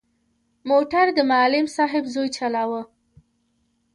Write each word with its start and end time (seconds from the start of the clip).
موټر 0.69 1.05
د 1.17 1.19
معلم 1.31 1.65
صاحب 1.75 2.03
زوی 2.13 2.29
چلاوه. 2.37 2.81